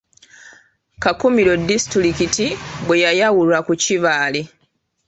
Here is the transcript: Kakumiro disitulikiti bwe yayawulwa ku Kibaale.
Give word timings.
Kakumiro 1.03 1.53
disitulikiti 1.67 2.45
bwe 2.85 2.97
yayawulwa 3.03 3.59
ku 3.67 3.73
Kibaale. 3.81 4.41